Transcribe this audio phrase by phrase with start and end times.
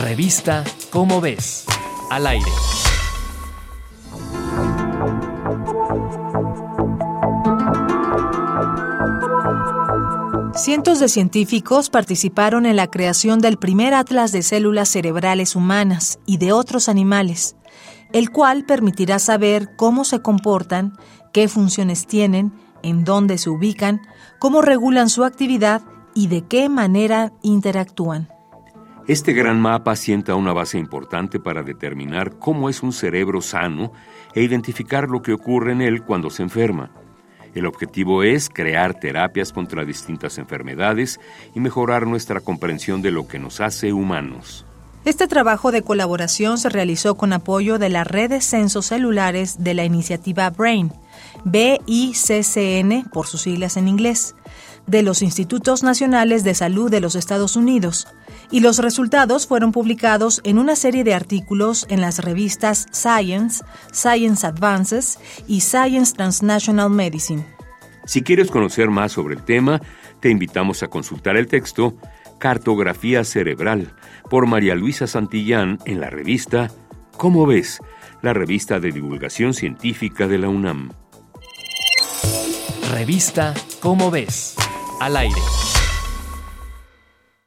[0.00, 1.64] Revista Cómo ves.
[2.08, 2.46] Al aire.
[10.54, 16.36] Cientos de científicos participaron en la creación del primer atlas de células cerebrales humanas y
[16.36, 17.56] de otros animales,
[18.12, 20.96] el cual permitirá saber cómo se comportan,
[21.32, 22.52] qué funciones tienen,
[22.84, 24.00] en dónde se ubican,
[24.38, 25.82] cómo regulan su actividad
[26.14, 28.37] y de qué manera interactúan.
[29.08, 33.90] Este gran mapa sienta una base importante para determinar cómo es un cerebro sano
[34.34, 36.90] e identificar lo que ocurre en él cuando se enferma.
[37.54, 41.18] El objetivo es crear terapias contra distintas enfermedades
[41.54, 44.66] y mejorar nuestra comprensión de lo que nos hace humanos.
[45.06, 49.72] Este trabajo de colaboración se realizó con apoyo de la Red de Censos Celulares de
[49.72, 50.92] la iniciativa BRAIN,
[51.44, 54.34] BICCN por sus siglas en inglés,
[54.86, 58.08] de los Institutos Nacionales de Salud de los Estados Unidos,
[58.50, 64.46] y los resultados fueron publicados en una serie de artículos en las revistas Science, Science
[64.46, 67.46] Advances y Science Transnational Medicine.
[68.06, 69.82] Si quieres conocer más sobre el tema,
[70.20, 71.94] te invitamos a consultar el texto
[72.38, 73.94] Cartografía Cerebral
[74.30, 76.70] por María Luisa Santillán en la revista
[77.18, 77.80] ¿Cómo ves?
[78.22, 80.92] La revista de divulgación científica de la UNAM.
[83.08, 84.54] Revista ¿Cómo ves?
[85.00, 85.40] Al aire.